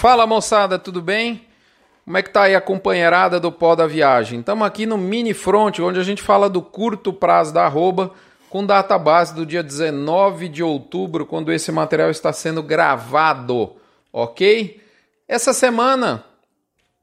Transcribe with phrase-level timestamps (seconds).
[0.00, 1.46] Fala moçada, tudo bem?
[2.06, 4.40] Como é que tá aí a companheirada do pó da viagem?
[4.40, 8.10] Estamos aqui no Mini Front, onde a gente fala do curto prazo da arroba,
[8.48, 13.76] com data base do dia 19 de outubro, quando esse material está sendo gravado,
[14.10, 14.82] ok?
[15.28, 16.24] Essa semana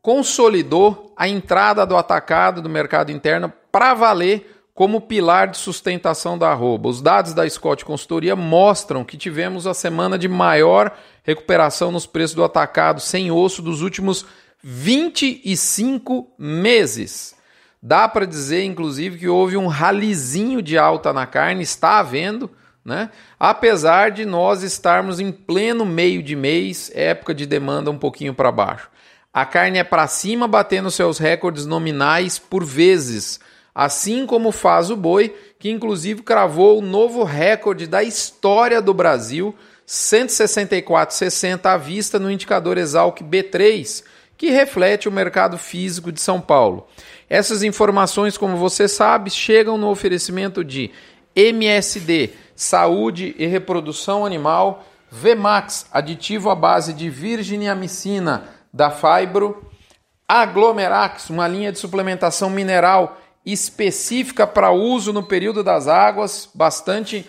[0.00, 6.50] consolidou a entrada do atacado do mercado interno para valer como pilar de sustentação da
[6.50, 6.88] arroba.
[6.88, 12.34] Os dados da Scott Consultoria mostram que tivemos a semana de maior recuperação nos preços
[12.34, 14.26] do atacado sem osso dos últimos
[14.62, 17.36] 25 meses.
[17.80, 22.50] Dá para dizer, inclusive, que houve um ralizinho de alta na carne, está havendo,
[22.84, 23.10] né?
[23.38, 28.50] Apesar de nós estarmos em pleno meio de mês, época de demanda um pouquinho para
[28.50, 28.90] baixo.
[29.32, 33.38] A carne é para cima, batendo seus recordes nominais por vezes
[33.74, 39.54] assim como faz o boi, que inclusive cravou o novo recorde da história do Brasil,
[39.86, 44.04] 164,60 à vista no indicador Exalc B3,
[44.36, 46.86] que reflete o mercado físico de São Paulo.
[47.28, 50.90] Essas informações, como você sabe, chegam no oferecimento de
[51.34, 59.70] MSD, Saúde e Reprodução Animal, Vmax, aditivo à base de virginiamicina da Fibro,
[60.26, 67.26] Aglomerax, uma linha de suplementação mineral específica para uso no período das águas, bastante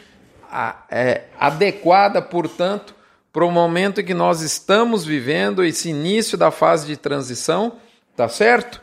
[0.89, 2.95] é, adequada, portanto,
[3.33, 7.73] para o momento que nós estamos vivendo, esse início da fase de transição,
[8.15, 8.81] tá certo?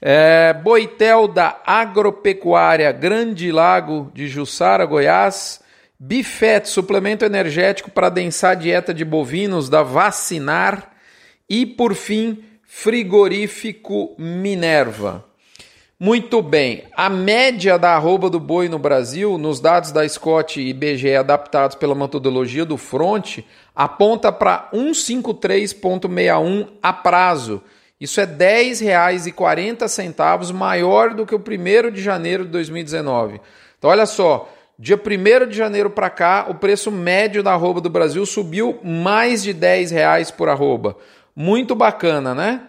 [0.00, 5.62] É, Boitel da Agropecuária Grande Lago de Jussara, Goiás.
[5.98, 10.92] Bifet, suplemento energético para adensar a dieta de bovinos da Vacinar.
[11.48, 15.24] E, por fim, frigorífico Minerva.
[15.98, 16.84] Muito bem.
[16.92, 21.76] A média da arroba do boi no Brasil, nos dados da Scott e IBGE adaptados
[21.76, 23.38] pela metodologia do Front,
[23.74, 27.62] aponta para 153,61 a prazo.
[28.00, 28.32] Isso é R$
[28.72, 33.40] 10,40 maior do que o 1 de janeiro de 2019.
[33.78, 37.88] Então, olha só, dia 1 de janeiro para cá, o preço médio da arroba do
[37.88, 40.96] Brasil subiu mais de 10 reais por arroba.
[41.36, 42.62] Muito bacana, né?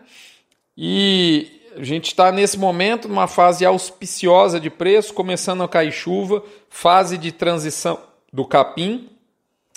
[0.77, 6.41] E a gente está nesse momento numa fase auspiciosa de preço, começando a cair chuva,
[6.69, 7.99] fase de transição
[8.31, 9.09] do capim.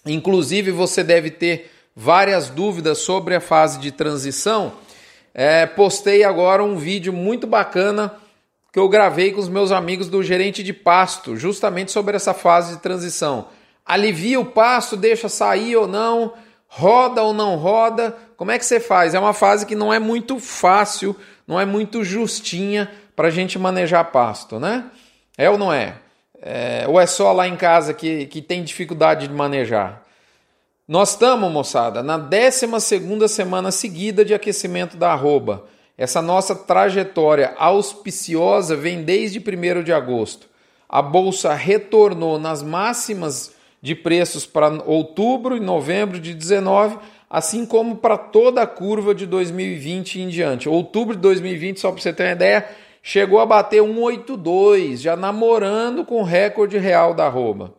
[0.06, 4.72] Inclusive, você deve ter várias dúvidas sobre a fase de transição.
[5.34, 8.14] É, postei agora um vídeo muito bacana
[8.72, 12.76] que eu gravei com os meus amigos do gerente de pasto, justamente sobre essa fase
[12.76, 13.48] de transição.
[13.84, 16.34] Alivia o pasto, deixa sair ou não,
[16.68, 18.16] roda ou não roda.
[18.36, 19.14] Como é que você faz?
[19.14, 21.16] É uma fase que não é muito fácil
[21.48, 24.84] não é muito justinha para a gente manejar pasto, né?
[25.36, 25.94] É ou não é?
[26.42, 26.84] é?
[26.86, 30.02] Ou é só lá em casa que, que tem dificuldade de manejar?
[30.86, 35.64] Nós estamos, moçada, na 12 semana seguida de aquecimento da arroba.
[35.96, 40.46] Essa nossa trajetória auspiciosa vem desde 1 de agosto.
[40.88, 46.98] A bolsa retornou nas máximas de preços para outubro e novembro de 19
[47.30, 50.68] assim como para toda a curva de 2020 em diante.
[50.68, 52.66] Outubro de 2020, só para você ter uma ideia,
[53.02, 57.74] chegou a bater 1,82, já namorando com o recorde real da arroba.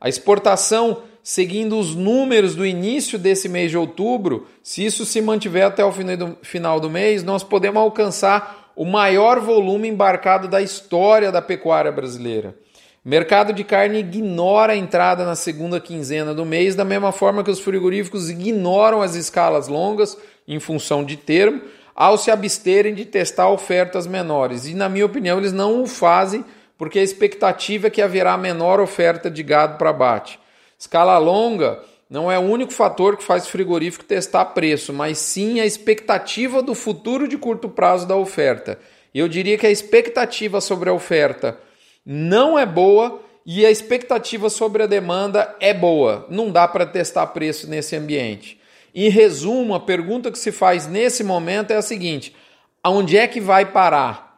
[0.00, 5.66] A exportação, seguindo os números do início desse mês de outubro, se isso se mantiver
[5.66, 5.92] até o
[6.42, 12.54] final do mês, nós podemos alcançar o maior volume embarcado da história da pecuária brasileira.
[13.02, 17.50] Mercado de carne ignora a entrada na segunda quinzena do mês, da mesma forma que
[17.50, 21.62] os frigoríficos ignoram as escalas longas, em função de termo,
[21.94, 24.66] ao se absterem de testar ofertas menores.
[24.66, 26.44] E, na minha opinião, eles não o fazem
[26.76, 30.38] porque a expectativa é que haverá menor oferta de gado para abate.
[30.78, 35.58] Escala longa não é o único fator que faz o frigorífico testar preço, mas sim
[35.58, 38.78] a expectativa do futuro de curto prazo da oferta.
[39.14, 41.58] E eu diria que a expectativa sobre a oferta
[42.04, 46.26] não é boa e a expectativa sobre a demanda é boa.
[46.28, 48.60] Não dá para testar preço nesse ambiente.
[48.94, 52.34] Em resumo, a pergunta que se faz nesse momento é a seguinte:
[52.82, 54.30] aonde é que vai parar?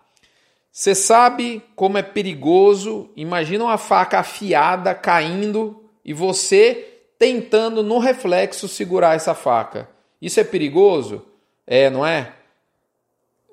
[0.70, 3.10] Você sabe como é perigoso?
[3.14, 6.88] Imagina uma faca afiada caindo e você
[7.18, 9.88] tentando no reflexo segurar essa faca.
[10.20, 11.26] Isso é perigoso?
[11.66, 12.32] É, não é?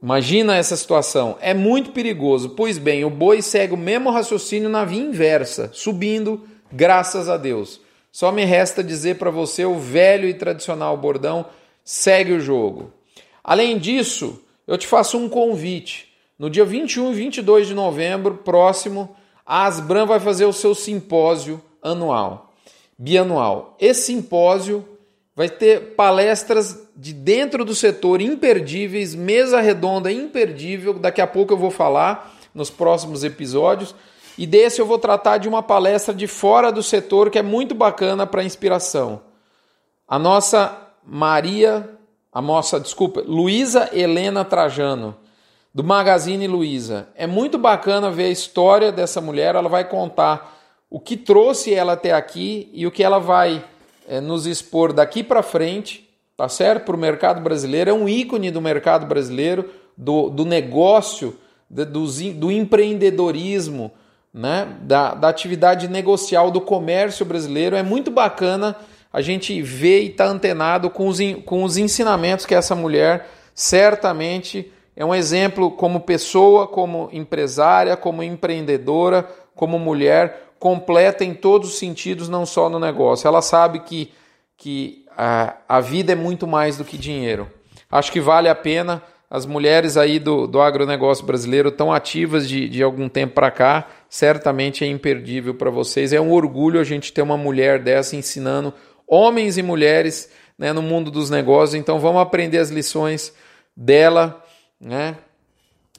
[0.02, 1.38] Imagina essa situação.
[1.42, 2.50] É muito perigoso.
[2.50, 7.82] Pois bem, o boi segue o mesmo raciocínio na via inversa, subindo, graças a Deus.
[8.12, 11.46] Só me resta dizer para você o velho e tradicional bordão:
[11.84, 12.94] segue o jogo.
[13.44, 16.08] Além disso, eu te faço um convite.
[16.38, 19.16] No dia 21 e 22 de novembro, próximo,
[19.46, 22.54] a Asbram vai fazer o seu simpósio anual,
[22.98, 23.76] bianual.
[23.80, 24.88] Esse simpósio
[25.36, 31.58] vai ter palestras de dentro do setor imperdíveis, mesa redonda imperdível, daqui a pouco eu
[31.58, 33.96] vou falar nos próximos episódios.
[34.38, 37.74] E desse eu vou tratar de uma palestra de fora do setor que é muito
[37.74, 39.22] bacana para inspiração.
[40.06, 41.90] A nossa Maria,
[42.34, 45.16] a nossa, desculpa, Luísa Helena Trajano,
[45.74, 47.08] do Magazine Luiza.
[47.16, 50.60] É muito bacana ver a história dessa mulher, ela vai contar
[50.90, 53.64] o que trouxe ela até aqui e o que ela vai
[54.06, 56.09] é, nos expor daqui para frente,
[56.40, 56.86] tá certo?
[56.86, 57.90] Para o mercado brasileiro.
[57.90, 61.38] É um ícone do mercado brasileiro, do, do negócio,
[61.70, 63.92] do, do empreendedorismo,
[64.34, 64.78] né?
[64.84, 67.76] da, da atividade negocial do comércio brasileiro.
[67.76, 68.74] É muito bacana
[69.12, 73.28] a gente ver e estar tá antenado com os, com os ensinamentos que essa mulher
[73.54, 81.72] certamente é um exemplo como pessoa, como empresária, como empreendedora, como mulher, completa em todos
[81.72, 83.28] os sentidos, não só no negócio.
[83.28, 84.14] Ela sabe que,
[84.60, 87.50] que a, a vida é muito mais do que dinheiro.
[87.90, 92.68] Acho que vale a pena as mulheres aí do, do agronegócio brasileiro tão ativas de,
[92.68, 96.12] de algum tempo para cá, certamente é imperdível para vocês.
[96.12, 98.74] É um orgulho a gente ter uma mulher dessa ensinando
[99.08, 101.76] homens e mulheres né, no mundo dos negócios.
[101.76, 103.34] Então vamos aprender as lições
[103.76, 104.44] dela,
[104.82, 105.16] né?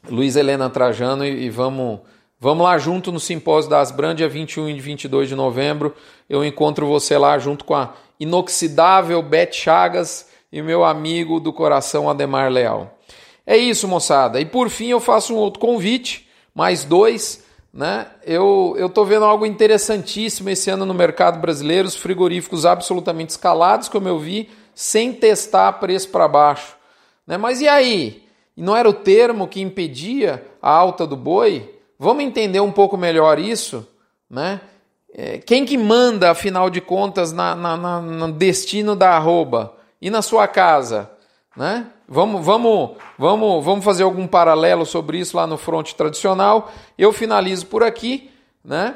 [0.08, 2.00] Luiz Helena Trajano, e, e vamos,
[2.40, 5.94] vamos lá junto no Simpósio das Asbran, dia 21 e 22 de novembro.
[6.28, 12.08] Eu encontro você lá junto com a inoxidável Beth Chagas e meu amigo do coração
[12.08, 12.98] Ademar Leal.
[13.46, 14.40] É isso, moçada.
[14.40, 17.44] E por fim eu faço um outro convite, mais dois.
[17.72, 18.06] Né?
[18.24, 24.08] Eu estou vendo algo interessantíssimo esse ano no mercado brasileiro, os frigoríficos absolutamente escalados, como
[24.08, 26.74] eu vi, sem testar preço para baixo.
[27.26, 27.36] Né?
[27.36, 28.24] Mas e aí?
[28.56, 31.79] Não era o termo que impedia a alta do boi?
[32.02, 33.86] Vamos entender um pouco melhor isso?
[34.30, 34.58] Né?
[35.12, 39.74] É, quem que manda, afinal de contas, na, na, na, no destino da arroba?
[40.00, 41.10] E na sua casa?
[41.54, 41.86] Né?
[42.08, 46.72] Vamos, vamos, vamos, vamos fazer algum paralelo sobre isso lá no fronte tradicional.
[46.96, 48.30] Eu finalizo por aqui,
[48.64, 48.94] né?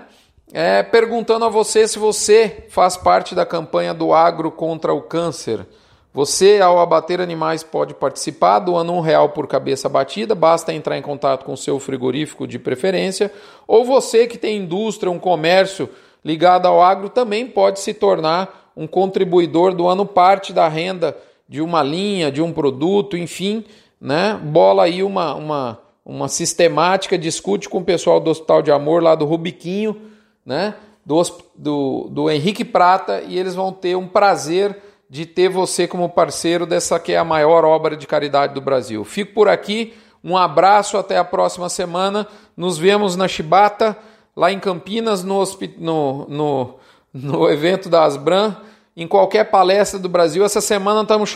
[0.50, 5.66] É, perguntando a você se você faz parte da campanha do agro contra o câncer.
[6.14, 11.02] Você, ao abater animais, pode participar, doando um real por cabeça abatida, basta entrar em
[11.02, 13.32] contato com o seu frigorífico de preferência,
[13.66, 15.90] ou você que tem indústria, um comércio
[16.24, 21.16] ligado ao agro, também pode se tornar um contribuidor doando parte da renda
[21.48, 23.64] de uma linha, de um produto, enfim,
[24.00, 24.40] né?
[24.40, 29.16] Bola aí uma, uma, uma sistemática, discute com o pessoal do Hospital de Amor lá
[29.16, 30.00] do Rubiquinho,
[30.46, 30.76] né?
[31.04, 31.20] Do,
[31.56, 36.66] do, do Henrique Prata, e eles vão ter um prazer de ter você como parceiro
[36.66, 39.04] dessa que é a maior obra de caridade do Brasil.
[39.04, 42.26] Fico por aqui, um abraço, até a próxima semana.
[42.56, 43.96] Nos vemos na Chibata,
[44.34, 45.44] lá em Campinas, no,
[45.78, 46.74] no, no,
[47.12, 48.56] no evento da Asbran
[48.96, 50.44] em qualquer palestra do Brasil.
[50.44, 51.32] Essa semana estamos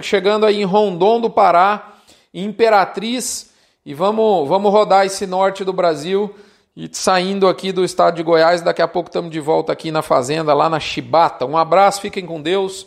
[0.00, 1.94] chegando aí em Rondon do Pará,
[2.32, 3.50] em Imperatriz,
[3.84, 6.34] e vamos, vamos rodar esse norte do Brasil
[6.76, 8.60] e saindo aqui do estado de Goiás.
[8.60, 11.46] Daqui a pouco estamos de volta aqui na fazenda, lá na Chibata.
[11.46, 12.86] Um abraço, fiquem com Deus.